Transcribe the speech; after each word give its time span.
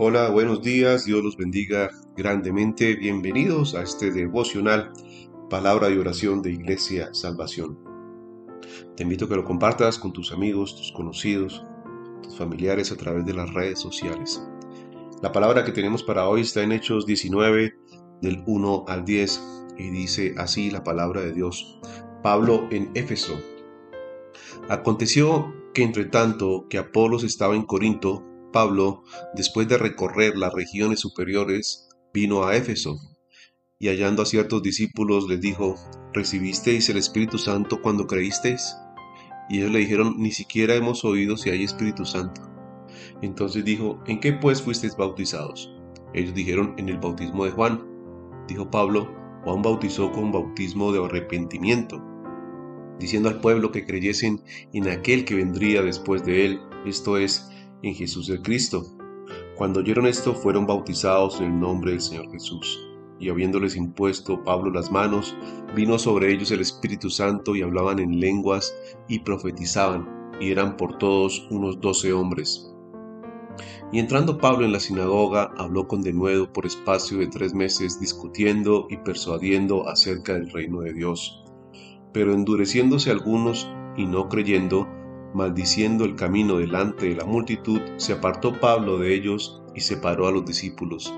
Hola, 0.00 0.30
buenos 0.30 0.62
días, 0.62 1.06
Dios 1.06 1.24
los 1.24 1.36
bendiga 1.36 1.90
grandemente. 2.16 2.94
Bienvenidos 2.94 3.74
a 3.74 3.82
este 3.82 4.12
devocional, 4.12 4.92
palabra 5.50 5.90
y 5.90 5.98
oración 5.98 6.40
de 6.40 6.52
Iglesia 6.52 7.12
Salvación. 7.12 7.76
Te 8.96 9.02
invito 9.02 9.24
a 9.24 9.28
que 9.28 9.34
lo 9.34 9.44
compartas 9.44 9.98
con 9.98 10.12
tus 10.12 10.30
amigos, 10.30 10.76
tus 10.76 10.92
conocidos, 10.92 11.64
tus 12.22 12.38
familiares 12.38 12.92
a 12.92 12.96
través 12.96 13.26
de 13.26 13.34
las 13.34 13.52
redes 13.52 13.80
sociales. 13.80 14.40
La 15.20 15.32
palabra 15.32 15.64
que 15.64 15.72
tenemos 15.72 16.04
para 16.04 16.28
hoy 16.28 16.42
está 16.42 16.62
en 16.62 16.70
Hechos 16.70 17.04
19, 17.04 17.74
del 18.22 18.44
1 18.46 18.84
al 18.86 19.04
10, 19.04 19.42
y 19.78 19.90
dice 19.90 20.32
así 20.38 20.70
la 20.70 20.84
palabra 20.84 21.22
de 21.22 21.32
Dios. 21.32 21.80
Pablo 22.22 22.68
en 22.70 22.92
Éfeso. 22.94 23.36
Aconteció 24.68 25.52
que 25.74 25.82
entre 25.82 26.04
tanto 26.04 26.66
que 26.70 26.78
Apolos 26.78 27.24
estaba 27.24 27.56
en 27.56 27.64
Corinto, 27.64 28.27
Pablo, 28.52 29.04
después 29.34 29.68
de 29.68 29.78
recorrer 29.78 30.36
las 30.36 30.52
regiones 30.52 31.00
superiores, 31.00 31.88
vino 32.12 32.44
a 32.44 32.56
Éfeso, 32.56 32.98
y 33.78 33.88
hallando 33.88 34.22
a 34.22 34.26
ciertos 34.26 34.62
discípulos 34.62 35.28
les 35.28 35.40
dijo, 35.40 35.76
¿recibisteis 36.12 36.88
el 36.88 36.96
Espíritu 36.96 37.38
Santo 37.38 37.80
cuando 37.80 38.06
creísteis? 38.06 38.76
Y 39.48 39.58
ellos 39.58 39.70
le 39.70 39.78
dijeron, 39.78 40.14
ni 40.18 40.32
siquiera 40.32 40.74
hemos 40.74 41.04
oído 41.04 41.36
si 41.36 41.50
hay 41.50 41.62
Espíritu 41.62 42.04
Santo. 42.04 42.42
Entonces 43.22 43.64
dijo, 43.64 44.02
¿en 44.06 44.20
qué 44.20 44.32
pues 44.32 44.60
fuisteis 44.60 44.96
bautizados? 44.96 45.72
Ellos 46.12 46.34
dijeron, 46.34 46.74
en 46.78 46.88
el 46.88 46.98
bautismo 46.98 47.44
de 47.44 47.52
Juan. 47.52 47.84
Dijo 48.46 48.70
Pablo, 48.70 49.08
Juan 49.44 49.62
bautizó 49.62 50.10
con 50.10 50.32
bautismo 50.32 50.92
de 50.92 51.04
arrepentimiento, 51.04 52.02
diciendo 52.98 53.28
al 53.28 53.40
pueblo 53.40 53.70
que 53.70 53.84
creyesen 53.84 54.42
en 54.72 54.88
aquel 54.88 55.24
que 55.24 55.34
vendría 55.34 55.82
después 55.82 56.24
de 56.24 56.46
él, 56.46 56.60
esto 56.86 57.18
es, 57.18 57.48
en 57.82 57.94
Jesús 57.94 58.28
el 58.30 58.42
Cristo. 58.42 58.84
Cuando 59.56 59.80
oyeron 59.80 60.06
esto, 60.06 60.34
fueron 60.34 60.66
bautizados 60.66 61.40
en 61.40 61.46
el 61.46 61.60
nombre 61.60 61.92
del 61.92 62.00
Señor 62.00 62.30
Jesús. 62.30 62.84
Y 63.20 63.28
habiéndoles 63.30 63.76
impuesto 63.76 64.44
Pablo 64.44 64.70
las 64.70 64.92
manos, 64.92 65.36
vino 65.74 65.98
sobre 65.98 66.32
ellos 66.32 66.50
el 66.52 66.60
Espíritu 66.60 67.10
Santo 67.10 67.56
y 67.56 67.62
hablaban 67.62 67.98
en 67.98 68.20
lenguas 68.20 68.72
y 69.08 69.20
profetizaban, 69.20 70.32
y 70.40 70.52
eran 70.52 70.76
por 70.76 70.98
todos 70.98 71.46
unos 71.50 71.80
doce 71.80 72.12
hombres. 72.12 72.72
Y 73.92 73.98
entrando 73.98 74.38
Pablo 74.38 74.64
en 74.64 74.72
la 74.72 74.80
sinagoga, 74.80 75.52
habló 75.56 75.88
con 75.88 76.02
denuedo 76.02 76.52
por 76.52 76.66
espacio 76.66 77.18
de 77.18 77.26
tres 77.26 77.54
meses, 77.54 77.98
discutiendo 77.98 78.86
y 78.90 78.98
persuadiendo 78.98 79.88
acerca 79.88 80.34
del 80.34 80.50
reino 80.50 80.80
de 80.80 80.92
Dios. 80.92 81.44
Pero 82.12 82.34
endureciéndose 82.34 83.10
algunos 83.10 83.68
y 83.96 84.06
no 84.06 84.28
creyendo, 84.28 84.86
maldiciendo 85.38 86.04
el 86.04 86.16
camino 86.16 86.58
delante 86.58 87.08
de 87.08 87.14
la 87.14 87.24
multitud, 87.24 87.80
se 87.96 88.12
apartó 88.12 88.58
Pablo 88.58 88.98
de 88.98 89.14
ellos 89.14 89.62
y 89.72 89.80
separó 89.80 90.26
a 90.26 90.32
los 90.32 90.44
discípulos, 90.44 91.14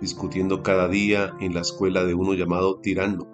discutiendo 0.00 0.62
cada 0.62 0.88
día 0.88 1.36
en 1.38 1.52
la 1.52 1.60
escuela 1.60 2.04
de 2.04 2.14
uno 2.14 2.32
llamado 2.32 2.80
Tirano. 2.80 3.28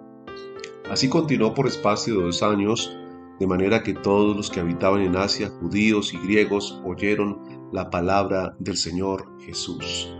Así 0.91 1.07
continuó 1.07 1.53
por 1.53 1.67
espacio 1.67 2.17
de 2.17 2.23
dos 2.25 2.43
años, 2.43 2.95
de 3.39 3.47
manera 3.47 3.81
que 3.81 3.93
todos 3.93 4.35
los 4.35 4.49
que 4.51 4.59
habitaban 4.59 5.01
en 5.01 5.15
Asia, 5.15 5.49
judíos 5.61 6.13
y 6.13 6.17
griegos, 6.17 6.81
oyeron 6.83 7.39
la 7.71 7.89
palabra 7.89 8.55
del 8.59 8.75
Señor 8.75 9.25
Jesús. 9.39 10.13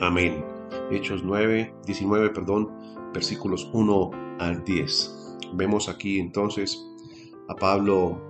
Amén. 0.00 0.44
Hechos 0.90 1.22
9, 1.22 1.74
19, 1.86 2.30
perdón, 2.30 2.70
versículos 3.14 3.70
1 3.72 4.10
al 4.40 4.64
10. 4.64 5.38
Vemos 5.54 5.88
aquí 5.88 6.18
entonces 6.18 6.84
a 7.48 7.54
Pablo 7.54 8.27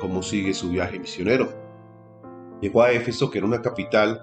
cómo 0.00 0.22
sigue 0.22 0.54
su 0.54 0.70
viaje 0.70 0.98
misionero. 0.98 1.48
Llegó 2.60 2.82
a 2.82 2.92
Éfeso, 2.92 3.30
que 3.30 3.38
era 3.38 3.46
una 3.46 3.62
capital 3.62 4.20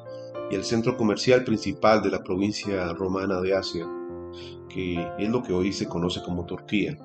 y 0.52 0.56
el 0.56 0.64
centro 0.64 0.98
comercial 0.98 1.44
principal 1.44 2.02
de 2.02 2.12
la 2.12 2.24
provincia 2.24 2.94
romana 2.94 3.42
de 3.42 3.56
Asia, 3.56 3.88
que 4.70 5.08
es 5.18 5.30
lo 5.30 5.42
que 5.42 5.54
hoy 5.54 5.72
se 5.72 5.88
conoce 5.88 6.22
como 6.24 6.46
Turquía, 6.46 6.98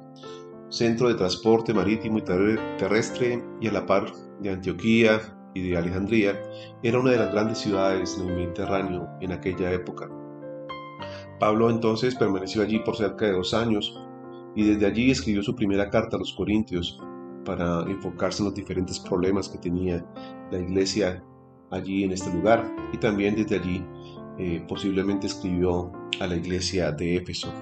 centro 0.68 1.08
de 1.08 1.14
transporte 1.14 1.74
marítimo 1.74 2.18
y 2.18 2.22
terrestre 2.22 3.42
y 3.60 3.68
a 3.68 3.72
la 3.72 3.86
par 3.86 4.12
de 4.40 4.50
Antioquía 4.50 5.20
y 5.54 5.68
de 5.68 5.76
Alejandría, 5.76 6.40
era 6.82 7.00
una 7.00 7.12
de 7.12 7.18
las 7.18 7.32
grandes 7.32 7.58
ciudades 7.58 8.16
del 8.18 8.34
Mediterráneo 8.34 9.08
en 9.20 9.32
aquella 9.32 9.72
época. 9.72 10.08
Pablo 11.38 11.70
entonces 11.70 12.14
permaneció 12.14 12.62
allí 12.62 12.78
por 12.80 12.96
cerca 12.96 13.26
de 13.26 13.32
dos 13.32 13.54
años 13.54 13.98
y 14.54 14.64
desde 14.64 14.86
allí 14.86 15.10
escribió 15.10 15.42
su 15.42 15.56
primera 15.56 15.90
carta 15.90 16.16
a 16.16 16.18
los 16.18 16.34
Corintios, 16.34 17.00
para 17.44 17.82
enfocarse 17.82 18.42
en 18.42 18.46
los 18.46 18.54
diferentes 18.54 18.98
problemas 18.98 19.48
que 19.48 19.58
tenía 19.58 20.04
la 20.50 20.58
iglesia 20.58 21.22
allí 21.70 22.04
en 22.04 22.12
este 22.12 22.32
lugar 22.32 22.70
y 22.92 22.98
también 22.98 23.36
desde 23.36 23.56
allí 23.56 23.84
eh, 24.38 24.64
posiblemente 24.68 25.26
escribió 25.26 25.92
a 26.20 26.26
la 26.26 26.36
iglesia 26.36 26.92
de 26.92 27.16
Éfeso. 27.16 27.52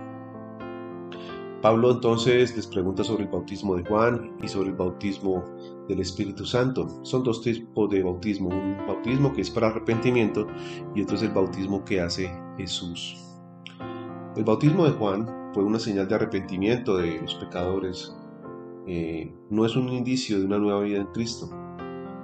Pablo 1.61 1.91
entonces 1.91 2.55
les 2.55 2.69
pregunta 2.69 3.03
sobre 3.03 3.25
el 3.25 3.31
bautismo 3.31 3.75
de 3.75 3.84
Juan 3.84 4.37
y 4.41 4.47
sobre 4.47 4.71
el 4.71 4.77
bautismo 4.77 5.44
del 5.88 5.99
Espíritu 6.00 6.47
Santo. 6.47 6.87
Son 7.03 7.25
dos 7.25 7.43
tipos 7.43 7.91
de 7.91 8.03
bautismo, 8.03 8.50
un 8.50 8.77
bautismo 8.87 9.33
que 9.33 9.41
es 9.41 9.50
para 9.50 9.67
arrepentimiento 9.67 10.47
y 10.94 11.03
otro 11.03 11.17
es 11.17 11.22
el 11.22 11.31
bautismo 11.31 11.84
que 11.84 12.00
hace 12.00 12.31
Jesús. 12.56 13.17
El 14.37 14.44
bautismo 14.44 14.84
de 14.84 14.93
Juan 14.93 15.50
fue 15.53 15.65
una 15.65 15.81
señal 15.81 16.06
de 16.06 16.15
arrepentimiento 16.15 16.97
de 16.97 17.21
los 17.21 17.34
pecadores 17.34 18.15
eh, 18.91 19.31
no 19.50 19.66
es 19.66 19.76
un 19.76 19.91
indicio 19.91 20.38
de 20.38 20.47
una 20.47 20.59
nueva 20.59 20.81
vida 20.81 20.97
en 20.97 21.09
Cristo. 21.09 21.50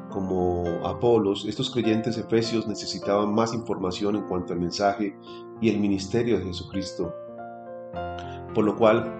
Como 0.08 0.64
Apolos, 0.82 1.44
estos 1.46 1.70
creyentes 1.70 2.16
efesios 2.16 2.66
necesitaban 2.66 3.34
más 3.34 3.52
información 3.52 4.16
en 4.16 4.22
cuanto 4.22 4.54
al 4.54 4.60
mensaje 4.60 5.14
y 5.60 5.68
el 5.68 5.78
ministerio 5.78 6.38
de 6.38 6.44
Jesucristo. 6.46 7.12
Por 8.54 8.64
lo 8.64 8.76
cual, 8.76 9.12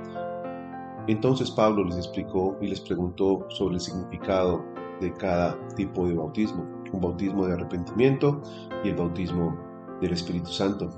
entonces 1.06 1.50
Pablo 1.50 1.84
les 1.84 1.99
explicó 1.99 2.56
y 2.62 2.69
les 2.69 2.81
preguntó 2.81 3.44
sobre 3.50 3.75
el 3.75 3.81
significado 3.81 4.65
de 5.03 5.12
cada 5.12 5.59
tipo 5.76 6.06
de 6.06 6.15
bautismo, 6.15 6.65
un 6.94 7.00
bautismo 7.03 7.47
de 7.47 7.53
arrepentimiento 7.53 8.41
y 8.82 8.88
el 8.88 8.97
bautismo 8.97 9.55
del 10.00 10.15
Espíritu 10.15 10.49
Santo. 10.49 10.88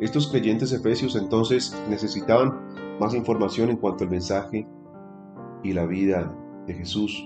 Estos 0.00 0.26
creyentes 0.26 0.72
efesios 0.72 1.14
entonces 1.14 1.80
necesitaban 1.88 2.98
más 2.98 3.14
información 3.14 3.70
en 3.70 3.76
cuanto 3.76 4.02
al 4.02 4.10
mensaje 4.10 4.66
y 5.66 5.72
la 5.72 5.86
vida 5.86 6.32
de 6.66 6.74
Jesús. 6.74 7.24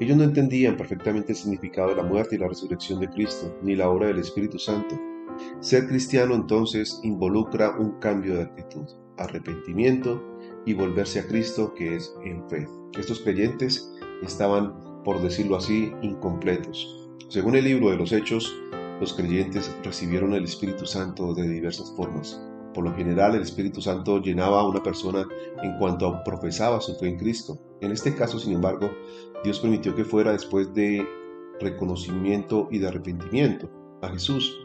Ellos 0.00 0.16
no 0.16 0.24
entendían 0.24 0.76
perfectamente 0.76 1.32
el 1.32 1.38
significado 1.38 1.88
de 1.90 1.96
la 1.96 2.02
muerte 2.02 2.36
y 2.36 2.38
la 2.38 2.48
resurrección 2.48 3.00
de 3.00 3.08
Cristo, 3.08 3.54
ni 3.62 3.74
la 3.74 3.90
obra 3.90 4.06
del 4.06 4.18
Espíritu 4.18 4.58
Santo. 4.58 4.98
Ser 5.60 5.86
cristiano 5.88 6.34
entonces 6.34 7.00
involucra 7.02 7.76
un 7.78 7.98
cambio 7.98 8.36
de 8.36 8.42
actitud, 8.42 8.86
arrepentimiento 9.18 10.22
y 10.64 10.74
volverse 10.74 11.20
a 11.20 11.26
Cristo, 11.26 11.74
que 11.74 11.96
es 11.96 12.14
en 12.24 12.48
fe. 12.48 12.66
Estos 12.98 13.20
creyentes 13.20 13.92
estaban, 14.22 15.02
por 15.04 15.20
decirlo 15.20 15.56
así, 15.56 15.92
incompletos. 16.02 17.08
Según 17.28 17.56
el 17.56 17.64
libro 17.64 17.90
de 17.90 17.96
los 17.96 18.12
Hechos, 18.12 18.54
los 19.00 19.12
creyentes 19.14 19.76
recibieron 19.84 20.32
el 20.32 20.44
Espíritu 20.44 20.86
Santo 20.86 21.34
de 21.34 21.48
diversas 21.48 21.92
formas. 21.96 22.40
Por 22.78 22.84
lo 22.84 22.94
general, 22.94 23.34
el 23.34 23.42
Espíritu 23.42 23.82
Santo 23.82 24.22
llenaba 24.22 24.60
a 24.60 24.68
una 24.68 24.80
persona 24.80 25.26
en 25.64 25.76
cuanto 25.78 26.22
profesaba 26.22 26.80
su 26.80 26.94
fe 26.94 27.08
en 27.08 27.18
Cristo. 27.18 27.58
En 27.80 27.90
este 27.90 28.14
caso, 28.14 28.38
sin 28.38 28.52
embargo, 28.52 28.88
Dios 29.42 29.58
permitió 29.58 29.96
que 29.96 30.04
fuera 30.04 30.30
después 30.30 30.72
de 30.74 31.04
reconocimiento 31.58 32.68
y 32.70 32.78
de 32.78 32.86
arrepentimiento 32.86 33.68
a 34.00 34.10
Jesús. 34.10 34.56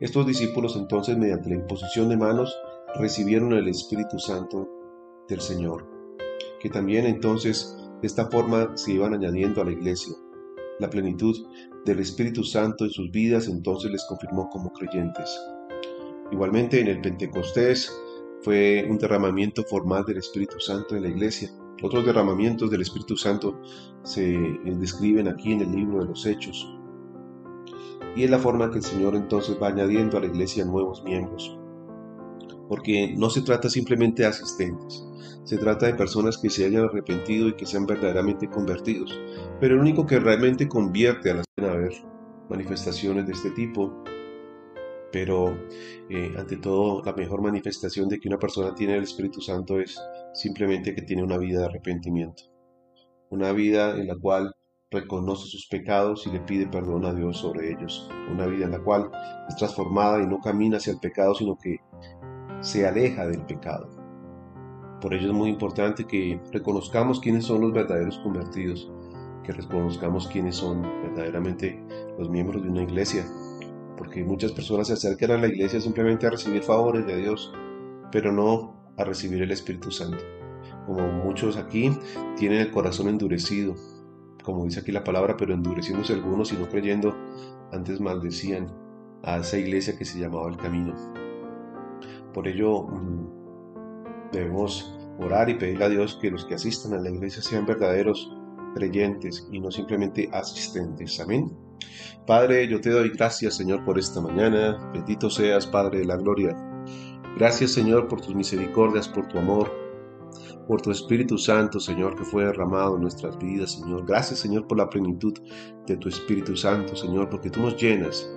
Estos 0.00 0.26
discípulos 0.26 0.76
entonces, 0.76 1.18
mediante 1.18 1.50
la 1.50 1.56
imposición 1.56 2.08
de 2.08 2.16
manos, 2.16 2.56
recibieron 2.98 3.52
el 3.52 3.68
Espíritu 3.68 4.18
Santo 4.18 4.66
del 5.28 5.42
Señor, 5.42 5.86
que 6.58 6.70
también 6.70 7.04
entonces 7.04 7.76
de 8.00 8.06
esta 8.06 8.30
forma 8.30 8.74
se 8.78 8.92
iban 8.92 9.12
añadiendo 9.12 9.60
a 9.60 9.66
la 9.66 9.72
iglesia. 9.72 10.14
La 10.78 10.88
plenitud 10.88 11.36
del 11.84 11.98
Espíritu 11.98 12.44
Santo 12.44 12.86
en 12.86 12.90
sus 12.90 13.10
vidas 13.10 13.46
entonces 13.46 13.90
les 13.90 14.06
confirmó 14.06 14.48
como 14.48 14.72
creyentes. 14.72 15.38
Igualmente 16.30 16.80
en 16.80 16.88
el 16.88 17.00
Pentecostés 17.00 17.92
fue 18.42 18.86
un 18.88 18.98
derramamiento 18.98 19.64
formal 19.64 20.04
del 20.04 20.18
Espíritu 20.18 20.60
Santo 20.60 20.94
en 20.94 21.02
la 21.02 21.08
iglesia. 21.08 21.50
Otros 21.82 22.04
derramamientos 22.04 22.70
del 22.70 22.82
Espíritu 22.82 23.16
Santo 23.16 23.60
se 24.02 24.36
describen 24.64 25.28
aquí 25.28 25.52
en 25.52 25.60
el 25.60 25.72
libro 25.72 26.00
de 26.00 26.06
los 26.06 26.26
Hechos. 26.26 26.68
Y 28.16 28.24
es 28.24 28.30
la 28.30 28.38
forma 28.38 28.70
que 28.70 28.78
el 28.78 28.84
Señor 28.84 29.14
entonces 29.14 29.56
va 29.62 29.68
añadiendo 29.68 30.18
a 30.18 30.20
la 30.20 30.26
iglesia 30.26 30.64
nuevos 30.64 31.02
miembros. 31.04 31.56
Porque 32.68 33.14
no 33.16 33.30
se 33.30 33.42
trata 33.42 33.70
simplemente 33.70 34.22
de 34.22 34.28
asistentes, 34.28 35.04
se 35.44 35.56
trata 35.56 35.86
de 35.86 35.94
personas 35.94 36.36
que 36.36 36.50
se 36.50 36.66
hayan 36.66 36.84
arrepentido 36.84 37.48
y 37.48 37.54
que 37.54 37.64
sean 37.64 37.86
verdaderamente 37.86 38.50
convertidos. 38.50 39.18
Pero 39.60 39.74
el 39.74 39.80
único 39.80 40.04
que 40.04 40.18
realmente 40.18 40.68
convierte 40.68 41.30
a 41.30 41.34
las 41.36 41.46
a 41.56 41.74
ver 41.74 41.92
manifestaciones 42.50 43.26
de 43.26 43.32
este 43.32 43.50
tipo 43.52 44.04
pero 45.12 45.56
eh, 46.10 46.34
ante 46.36 46.56
todo 46.56 47.02
la 47.04 47.12
mejor 47.12 47.42
manifestación 47.42 48.08
de 48.08 48.18
que 48.18 48.28
una 48.28 48.38
persona 48.38 48.74
tiene 48.74 48.96
el 48.96 49.04
Espíritu 49.04 49.40
Santo 49.40 49.80
es 49.80 50.00
simplemente 50.34 50.94
que 50.94 51.02
tiene 51.02 51.22
una 51.22 51.38
vida 51.38 51.60
de 51.60 51.66
arrepentimiento, 51.66 52.44
una 53.30 53.52
vida 53.52 53.96
en 53.96 54.06
la 54.06 54.16
cual 54.16 54.54
reconoce 54.90 55.46
sus 55.48 55.66
pecados 55.66 56.26
y 56.26 56.30
le 56.30 56.40
pide 56.40 56.66
perdón 56.66 57.04
a 57.04 57.12
Dios 57.12 57.38
sobre 57.38 57.72
ellos. 57.72 58.08
Una 58.32 58.46
vida 58.46 58.64
en 58.64 58.72
la 58.72 58.82
cual 58.82 59.10
es 59.48 59.56
transformada 59.56 60.22
y 60.22 60.26
no 60.26 60.40
camina 60.40 60.78
hacia 60.78 60.94
el 60.94 60.98
pecado, 60.98 61.34
sino 61.34 61.58
que 61.58 61.78
se 62.60 62.86
aleja 62.86 63.26
del 63.26 63.44
pecado. 63.44 63.88
Por 65.00 65.14
ello 65.14 65.28
es 65.28 65.34
muy 65.34 65.50
importante 65.50 66.06
que 66.06 66.40
reconozcamos 66.52 67.20
quiénes 67.20 67.44
son 67.44 67.60
los 67.60 67.72
verdaderos 67.72 68.18
convertidos, 68.18 68.90
que 69.44 69.52
reconozcamos 69.52 70.26
quiénes 70.26 70.56
son 70.56 70.82
verdaderamente 70.82 71.80
los 72.18 72.28
miembros 72.28 72.62
de 72.62 72.70
una 72.70 72.82
iglesia, 72.82 73.24
porque 73.98 74.24
muchas 74.24 74.52
personas 74.52 74.86
se 74.86 74.94
acercan 74.94 75.32
a 75.32 75.38
la 75.38 75.48
iglesia 75.48 75.80
simplemente 75.80 76.26
a 76.26 76.30
recibir 76.30 76.62
favores 76.62 77.04
de 77.06 77.16
Dios, 77.16 77.52
pero 78.12 78.32
no 78.32 78.92
a 78.96 79.04
recibir 79.04 79.42
el 79.42 79.50
Espíritu 79.50 79.90
Santo. 79.90 80.24
Como 80.86 81.06
muchos 81.08 81.56
aquí 81.56 81.90
tienen 82.36 82.60
el 82.60 82.70
corazón 82.70 83.08
endurecido, 83.08 83.74
como 84.42 84.64
dice 84.64 84.80
aquí 84.80 84.92
la 84.92 85.04
palabra, 85.04 85.36
pero 85.36 85.52
endureciéndose 85.52 86.14
algunos 86.14 86.52
y 86.52 86.56
no 86.56 86.68
creyendo, 86.68 87.14
antes 87.72 88.00
maldecían 88.00 88.72
a 89.22 89.38
esa 89.38 89.58
iglesia 89.58 89.98
que 89.98 90.04
se 90.04 90.18
llamaba 90.18 90.48
el 90.48 90.56
camino. 90.56 90.94
Por 92.32 92.48
ello 92.48 92.84
mm, 92.84 94.30
debemos 94.32 94.96
orar 95.18 95.50
y 95.50 95.54
pedir 95.54 95.82
a 95.82 95.88
Dios 95.88 96.18
que 96.22 96.30
los 96.30 96.44
que 96.44 96.54
asistan 96.54 96.94
a 96.94 97.00
la 97.00 97.10
iglesia 97.10 97.42
sean 97.42 97.66
verdaderos 97.66 98.32
creyentes 98.74 99.46
y 99.50 99.60
no 99.60 99.70
simplemente 99.70 100.30
asistentes. 100.32 101.18
Amén. 101.20 101.67
Padre, 102.26 102.68
yo 102.68 102.80
te 102.80 102.90
doy 102.90 103.10
gracias, 103.10 103.56
Señor, 103.56 103.84
por 103.84 103.98
esta 103.98 104.20
mañana. 104.20 104.90
Bendito 104.92 105.30
seas, 105.30 105.66
Padre 105.66 106.00
de 106.00 106.04
la 106.04 106.16
Gloria. 106.16 106.54
Gracias, 107.36 107.72
Señor, 107.72 108.08
por 108.08 108.20
tus 108.20 108.34
misericordias, 108.34 109.08
por 109.08 109.28
tu 109.28 109.38
amor, 109.38 109.72
por 110.66 110.82
tu 110.82 110.90
Espíritu 110.90 111.38
Santo, 111.38 111.80
Señor, 111.80 112.16
que 112.16 112.24
fue 112.24 112.44
derramado 112.44 112.96
en 112.96 113.02
nuestras 113.02 113.38
vidas, 113.38 113.72
Señor. 113.72 114.04
Gracias, 114.06 114.40
Señor, 114.40 114.66
por 114.66 114.76
la 114.76 114.90
plenitud 114.90 115.34
de 115.86 115.96
tu 115.96 116.08
Espíritu 116.08 116.56
Santo, 116.56 116.94
Señor, 116.96 117.30
porque 117.30 117.50
tú 117.50 117.60
nos 117.60 117.80
llenas 117.80 118.30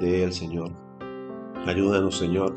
de 0.00 0.24
Él, 0.24 0.32
Señor. 0.32 0.70
Ayúdanos, 1.66 2.18
Señor, 2.18 2.54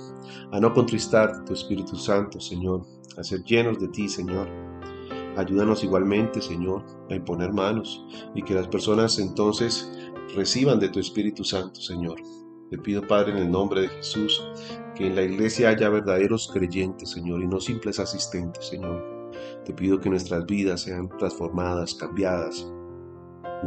a 0.51 0.59
no 0.59 0.73
contristar 0.73 1.43
tu 1.45 1.53
Espíritu 1.53 1.95
Santo, 1.95 2.39
Señor, 2.39 2.81
a 3.17 3.23
ser 3.23 3.43
llenos 3.43 3.79
de 3.79 3.87
ti, 3.89 4.09
Señor. 4.09 4.47
Ayúdanos 5.37 5.83
igualmente, 5.83 6.41
Señor, 6.41 6.83
a 7.09 7.15
imponer 7.15 7.53
manos 7.53 8.05
y 8.35 8.41
que 8.43 8.53
las 8.53 8.67
personas 8.67 9.17
entonces 9.17 9.89
reciban 10.35 10.79
de 10.79 10.89
tu 10.89 10.99
Espíritu 10.99 11.43
Santo, 11.43 11.81
Señor. 11.81 12.21
Te 12.69 12.77
pido, 12.77 13.05
Padre, 13.05 13.33
en 13.33 13.37
el 13.39 13.51
nombre 13.51 13.81
de 13.81 13.89
Jesús, 13.89 14.41
que 14.95 15.07
en 15.07 15.15
la 15.15 15.23
iglesia 15.23 15.69
haya 15.69 15.89
verdaderos 15.89 16.49
creyentes, 16.53 17.09
Señor, 17.09 17.41
y 17.41 17.47
no 17.47 17.59
simples 17.59 17.99
asistentes, 17.99 18.67
Señor. 18.67 19.03
Te 19.65 19.73
pido 19.73 19.99
que 19.99 20.09
nuestras 20.09 20.45
vidas 20.45 20.81
sean 20.81 21.09
transformadas, 21.17 21.95
cambiadas, 21.95 22.71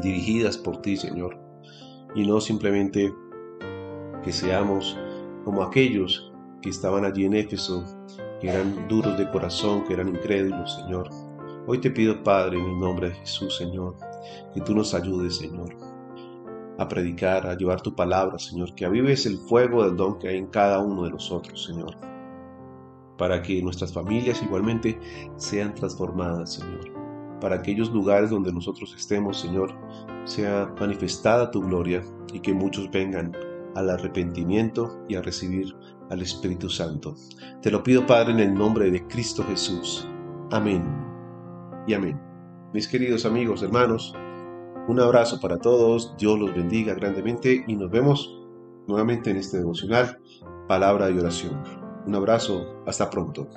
dirigidas 0.03 0.57
por 0.57 0.81
ti, 0.81 0.97
Señor, 0.97 1.39
y 2.15 2.27
no 2.27 2.41
simplemente 2.41 3.13
que 4.23 4.33
seamos 4.33 4.97
como 5.45 5.63
aquellos 5.63 6.33
que 6.63 6.71
estaban 6.71 7.05
allí 7.05 7.27
en 7.27 7.35
Éfeso, 7.35 7.85
que 8.41 8.49
eran 8.49 8.89
duros 8.89 9.19
de 9.19 9.31
corazón, 9.31 9.85
que 9.85 9.93
eran 9.93 10.09
incrédulos, 10.09 10.77
Señor. 10.77 11.11
Hoy 11.67 11.79
te 11.79 11.91
pido, 11.91 12.23
Padre, 12.23 12.59
en 12.59 12.65
el 12.65 12.79
nombre 12.79 13.11
de 13.11 13.15
Jesús, 13.17 13.57
Señor, 13.57 13.97
que 14.55 14.61
tú 14.63 14.75
nos 14.75 14.95
ayudes, 14.95 15.37
Señor, 15.37 15.77
a 16.79 16.88
predicar, 16.88 17.47
a 17.47 17.56
llevar 17.56 17.81
tu 17.81 17.94
palabra, 17.94 18.38
Señor, 18.38 18.75
que 18.75 18.85
avives 18.85 19.26
el 19.26 19.38
fuego 19.38 19.85
del 19.85 19.97
don 19.97 20.19
que 20.19 20.29
hay 20.29 20.38
en 20.38 20.47
cada 20.47 20.81
uno 20.81 21.05
de 21.05 21.11
nosotros, 21.11 21.65
Señor, 21.65 21.97
para 23.17 23.43
que 23.43 23.62
nuestras 23.62 23.93
familias 23.93 24.43
igualmente 24.43 24.99
sean 25.37 25.75
transformadas, 25.75 26.55
Señor, 26.55 26.93
para 27.41 27.56
aquellos 27.56 27.91
lugares 27.91 28.31
donde 28.31 28.53
nosotros 28.53 28.94
estemos, 28.97 29.41
Señor, 29.41 29.75
sea 30.25 30.73
manifestada 30.81 31.50
tu 31.50 31.62
gloria 31.62 32.03
y 32.32 32.41
que 32.41 32.53
muchos 32.53 32.91
vengan 32.91 33.37
al 33.77 33.91
arrepentimiento 33.91 35.05
y 35.09 35.17
a 35.17 35.23
recibir 35.23 35.75
al 36.11 36.23
Espíritu 36.23 36.69
Santo. 36.69 37.15
Te 37.62 37.70
lo 37.70 37.82
pido, 37.82 38.06
Padre, 38.06 38.32
en 38.32 38.41
el 38.41 38.55
nombre 38.55 38.91
de 38.91 39.06
Cristo 39.06 39.44
Jesús. 39.44 40.09
Amén 40.50 40.85
y 41.87 41.94
amén. 41.94 42.20
Mis 42.73 42.88
queridos 42.88 43.25
amigos, 43.25 43.62
hermanos, 43.62 44.15
un 44.87 45.01
abrazo 45.01 45.41
para 45.41 45.59
todos, 45.59 46.15
Dios 46.19 46.39
los 46.39 46.55
bendiga 46.55 46.95
grandemente 46.95 47.65
y 47.67 47.77
nos 47.77 47.91
vemos 47.91 48.39
nuevamente 48.87 49.31
en 49.31 49.39
este 49.39 49.59
devocional, 49.59 50.19
palabra 50.69 51.11
y 51.11 51.19
oración. 51.19 51.63
Un 52.07 52.15
abrazo, 52.15 52.83
hasta 52.87 53.09
pronto. 53.09 53.49